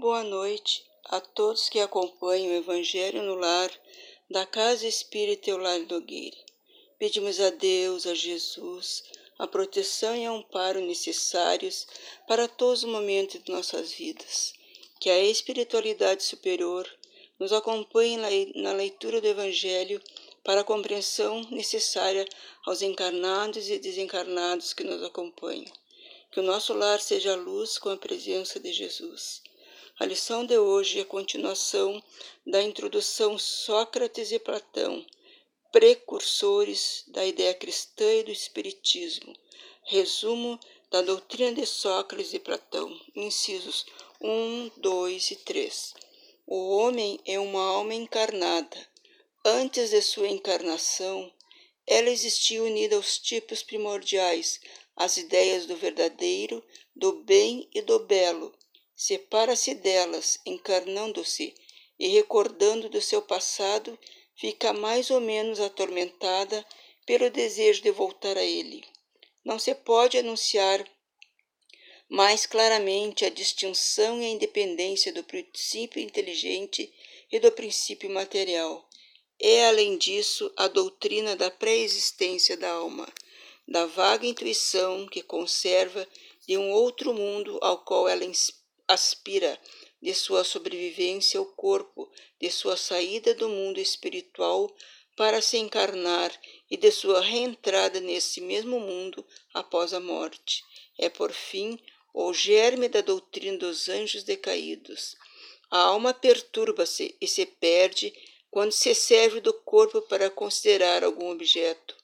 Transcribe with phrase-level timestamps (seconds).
[0.00, 3.68] Boa noite a todos que acompanham o Evangelho no Lar
[4.30, 6.36] da Casa Espírita Eulário Nogueira.
[7.00, 9.02] Pedimos a Deus, a Jesus,
[9.36, 11.84] a proteção e amparo necessários
[12.28, 14.52] para todos os momentos de nossas vidas.
[15.00, 16.88] Que a espiritualidade superior
[17.36, 18.18] nos acompanhe
[18.54, 20.00] na leitura do Evangelho
[20.44, 22.24] para a compreensão necessária
[22.64, 25.72] aos encarnados e desencarnados que nos acompanham.
[26.30, 29.42] Que o nosso lar seja luz com a presença de Jesus.
[30.00, 32.00] A lição de hoje é a continuação
[32.46, 35.04] da introdução Sócrates e Platão,
[35.72, 39.34] precursores da ideia cristã e do Espiritismo.
[39.82, 40.56] Resumo
[40.88, 43.86] da doutrina de Sócrates e Platão, incisos
[44.20, 45.94] 1, 2 e 3.
[46.46, 48.78] O homem é uma alma encarnada.
[49.44, 51.28] Antes de sua encarnação,
[51.84, 54.60] ela existia unida aos tipos primordiais,
[54.94, 56.62] às ideias do verdadeiro,
[56.94, 58.54] do bem e do belo,
[58.98, 61.54] separa-se delas, encarnando-se
[61.96, 63.96] e recordando do seu passado,
[64.34, 66.66] fica mais ou menos atormentada
[67.06, 68.84] pelo desejo de voltar a ele.
[69.44, 70.84] Não se pode anunciar
[72.08, 76.92] mais claramente a distinção e a independência do princípio inteligente
[77.30, 78.88] e do princípio material.
[79.38, 83.06] É, além disso, a doutrina da pré-existência da alma,
[83.68, 86.04] da vaga intuição que conserva
[86.48, 88.24] de um outro mundo ao qual ela
[88.88, 89.60] aspira
[90.00, 94.74] de sua sobrevivência ao corpo, de sua saída do mundo espiritual
[95.16, 96.32] para se encarnar
[96.70, 100.64] e de sua reentrada nesse mesmo mundo após a morte.
[100.96, 101.78] É, por fim,
[102.14, 105.16] o germe da doutrina dos anjos decaídos.
[105.70, 108.14] A alma perturba-se e se perde
[108.50, 111.96] quando se serve do corpo para considerar algum objeto.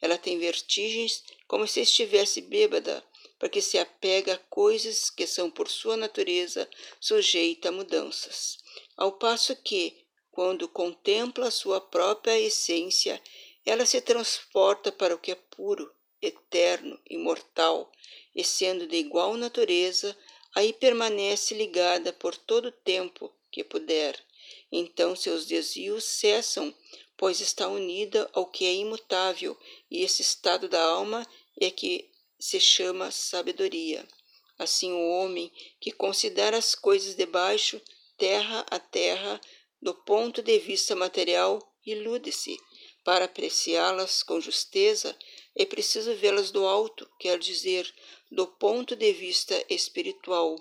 [0.00, 3.04] Ela tem vertigens como se estivesse bêbada,
[3.40, 6.68] porque se apega a coisas que são por sua natureza
[7.00, 8.58] sujeitas a mudanças.
[8.94, 9.96] Ao passo que,
[10.30, 13.20] quando contempla a sua própria essência,
[13.64, 15.90] ela se transporta para o que é puro,
[16.20, 17.90] eterno, imortal,
[18.36, 20.14] e sendo de igual natureza,
[20.54, 24.22] aí permanece ligada por todo o tempo que puder.
[24.70, 26.74] Então seus desvios cessam,
[27.16, 29.56] pois está unida ao que é imutável,
[29.90, 31.26] e esse estado da alma
[31.58, 34.08] é que se chama sabedoria.
[34.58, 37.80] Assim, o homem que considera as coisas de baixo,
[38.16, 39.40] terra a terra,
[39.80, 42.58] do ponto de vista material, ilude-se.
[43.04, 45.16] Para apreciá-las com justeza,
[45.54, 47.92] é preciso vê-las do alto, quer dizer,
[48.30, 50.56] do ponto de vista espiritual.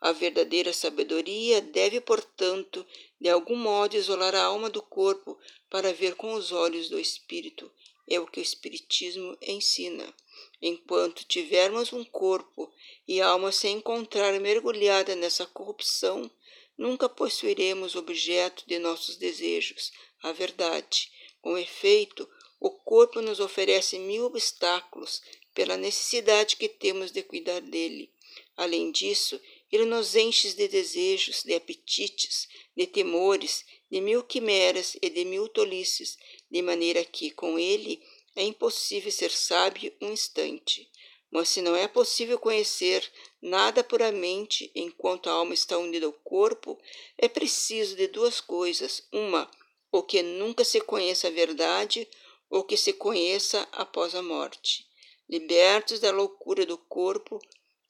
[0.00, 2.86] A verdadeira sabedoria deve, portanto,
[3.20, 5.38] de algum modo isolar a alma do corpo
[5.70, 7.70] para ver com os olhos do espírito.
[8.08, 10.14] É o que o Espiritismo ensina.
[10.60, 12.72] Enquanto tivermos um corpo
[13.06, 16.30] e alma se encontrar mergulhada nessa corrupção,
[16.76, 21.10] nunca possuiremos objeto de nossos desejos, a verdade.
[21.40, 22.28] Com efeito,
[22.60, 25.22] o corpo nos oferece mil obstáculos
[25.54, 28.10] pela necessidade que temos de cuidar dele.
[28.56, 29.40] Além disso,
[29.70, 35.48] ele nos enche de desejos, de apetites, de temores, de mil quimeras e de mil
[35.48, 36.18] tolices,
[36.50, 38.02] de maneira que, com ele,
[38.34, 40.90] é impossível ser sábio um instante,
[41.30, 43.10] mas se não é possível conhecer
[43.42, 46.78] nada puramente enquanto a alma está unida ao corpo,
[47.18, 49.50] é preciso de duas coisas: uma,
[49.90, 52.08] ou que nunca se conheça a verdade,
[52.48, 54.86] ou que se conheça após a morte.
[55.28, 57.40] Libertos da loucura do corpo,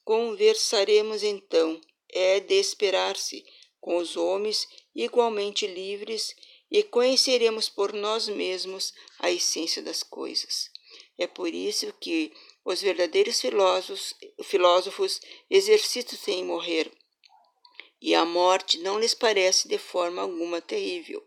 [0.05, 1.81] conversaremos então.
[2.09, 3.45] É de esperar-se
[3.81, 6.35] com os homens igualmente livres
[6.71, 10.71] e conheceremos por nós mesmos a essência das coisas.
[11.19, 12.33] É por isso que
[12.65, 16.91] os verdadeiros filósofos, filósofos exercitam-se em morrer,
[18.01, 21.27] e a morte não lhes parece de forma alguma terrível.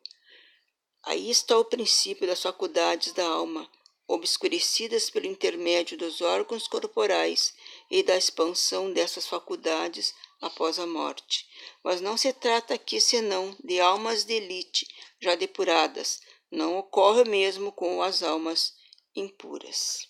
[1.03, 3.69] Aí está o princípio das faculdades da alma,
[4.07, 7.53] obscurecidas pelo intermédio dos órgãos corporais
[7.89, 11.47] e da expansão dessas faculdades após a morte.
[11.83, 14.87] Mas não se trata aqui senão de almas de elite
[15.19, 16.21] já depuradas,
[16.51, 18.73] não ocorre mesmo com as almas
[19.15, 20.07] impuras.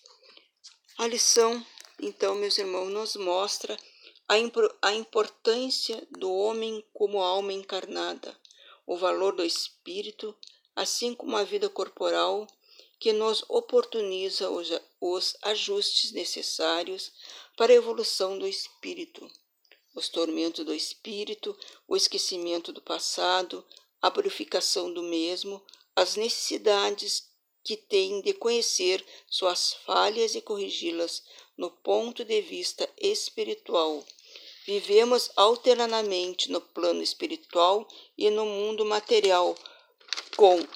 [0.98, 1.64] A lição,
[1.98, 3.76] então, meus irmãos, nos mostra
[4.28, 4.34] a,
[4.82, 8.38] a importância do homem como alma encarnada,
[8.86, 10.36] o valor do espírito,
[10.76, 12.46] assim como a vida corporal,
[12.98, 17.12] que nos oportuniza os, os ajustes necessários
[17.60, 19.30] para a evolução do espírito.
[19.94, 21.54] Os tormentos do espírito,
[21.86, 23.62] o esquecimento do passado,
[24.00, 25.62] a purificação do mesmo,
[25.94, 27.28] as necessidades
[27.62, 31.22] que tem de conhecer suas falhas e corrigi-las
[31.54, 34.02] no ponto de vista espiritual,
[34.64, 37.86] vivemos alternadamente no plano espiritual
[38.16, 39.54] e no mundo material,
[40.34, 40.66] com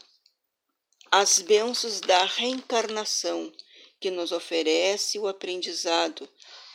[1.11, 3.51] as bênçãos da reencarnação,
[3.99, 6.29] que nos oferece o aprendizado,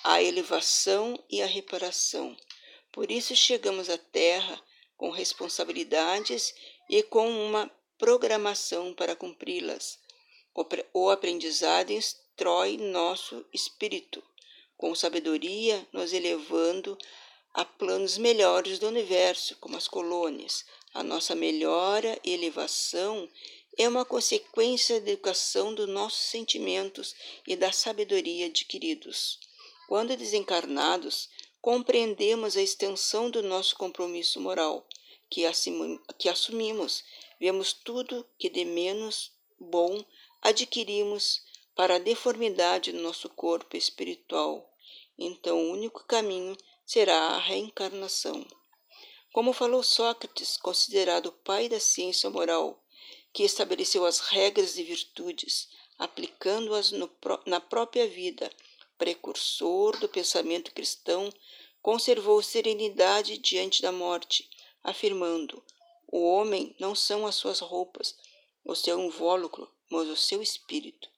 [0.03, 2.35] a elevação e a reparação.
[2.91, 4.61] Por isso chegamos à Terra
[4.97, 6.53] com responsabilidades
[6.89, 9.99] e com uma programação para cumpri-las.
[10.93, 14.23] O aprendizado instrói nosso espírito,
[14.75, 16.97] com sabedoria nos elevando
[17.53, 20.65] a planos melhores do universo, como as colônias.
[20.93, 23.29] A nossa melhora e elevação
[23.77, 27.15] é uma consequência da educação dos nossos sentimentos
[27.47, 29.39] e da sabedoria adquiridos.
[29.89, 34.87] Quando desencarnados, compreendemos a extensão do nosso compromisso moral,
[35.31, 35.41] que,
[36.19, 37.03] que assumimos,
[37.39, 40.05] vemos tudo que de menos bom
[40.43, 41.41] adquirimos
[41.73, 44.71] para a deformidade do nosso corpo espiritual.
[45.17, 48.45] Então, o único caminho será a reencarnação.
[49.33, 52.79] Como falou Sócrates, considerado o pai da ciência moral,
[53.33, 56.91] que estabeleceu as regras de virtudes, aplicando-as
[57.47, 58.51] na própria vida,
[58.99, 61.33] precursor do pensamento cristão,
[61.81, 64.47] conservou serenidade diante da morte,
[64.83, 65.63] afirmando:
[66.11, 68.15] o homem não são as suas roupas,
[68.63, 71.09] o seu invólucro, mas o seu espírito.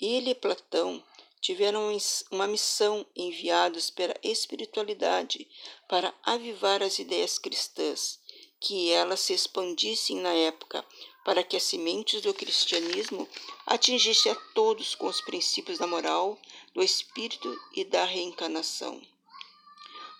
[0.00, 1.04] Ele e Platão
[1.40, 1.96] tiveram
[2.30, 5.48] uma missão enviados pela espiritualidade
[5.88, 8.17] para avivar as ideias cristãs,
[8.60, 10.84] que elas se expandissem na época,
[11.24, 13.28] para que as sementes do cristianismo
[13.66, 16.38] atingissem a todos com os princípios da moral,
[16.74, 19.00] do espírito e da reencarnação.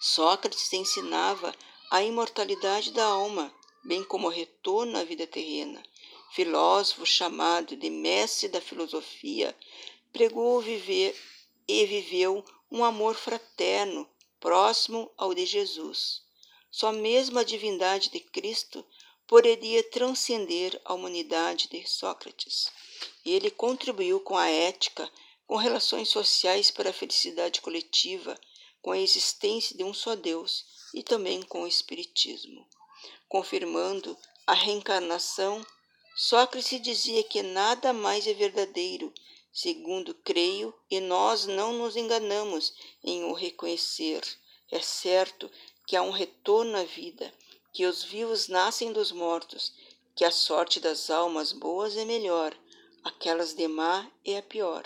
[0.00, 1.54] Sócrates ensinava
[1.90, 3.52] a imortalidade da alma,
[3.84, 5.82] bem como o retorno à vida terrena.
[6.30, 9.56] Filósofo chamado de mestre da filosofia,
[10.12, 11.16] pregou viver
[11.66, 14.08] e viveu um amor fraterno,
[14.38, 16.27] próximo ao de Jesus.
[16.78, 18.86] Só mesmo a divindade de Cristo
[19.26, 22.70] poderia transcender a humanidade de Sócrates.
[23.26, 25.10] Ele contribuiu com a ética,
[25.44, 28.38] com relações sociais para a felicidade coletiva,
[28.80, 30.64] com a existência de um só Deus
[30.94, 32.64] e também com o Espiritismo.
[33.28, 34.16] Confirmando
[34.46, 35.66] a reencarnação,
[36.14, 39.12] Sócrates dizia que nada mais é verdadeiro
[39.52, 42.72] segundo creio, e nós não nos enganamos
[43.02, 44.22] em o reconhecer.
[44.70, 45.50] É certo
[45.88, 47.32] que há um retorno à vida,
[47.72, 49.72] que os vivos nascem dos mortos,
[50.14, 52.54] que a sorte das almas boas é melhor,
[53.02, 54.84] aquelas de má é a pior.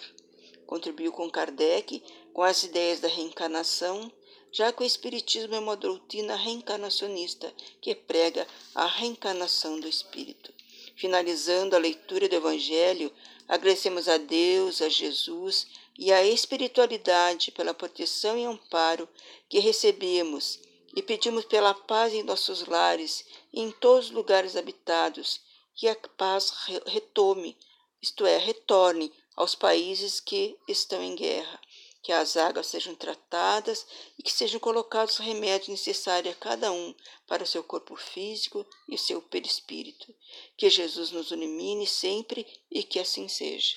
[0.65, 2.01] Contribuiu com Kardec
[2.33, 4.13] com as ideias da reencarnação,
[4.53, 10.55] já que o Espiritismo é uma doutrina reencarnacionista que prega a reencarnação do espírito.
[10.95, 13.13] Finalizando a leitura do Evangelho,
[13.49, 15.67] Agradecemos a Deus, a Jesus
[15.99, 19.09] e à espiritualidade pela proteção e amparo
[19.49, 20.59] que recebemos
[20.95, 25.41] e pedimos pela paz em nossos lares e em todos os lugares habitados,
[25.75, 26.53] que a paz
[26.87, 27.57] retome,
[28.01, 31.61] isto é, retorne aos países que estão em guerra,
[32.03, 33.87] que as águas sejam tratadas
[34.19, 36.95] e que sejam colocados os remédios necessários a cada um
[37.29, 40.13] para o seu corpo físico e o seu perispírito.
[40.57, 43.77] Que Jesus nos ilumine sempre e que assim seja.